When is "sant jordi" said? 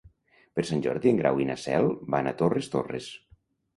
0.69-1.11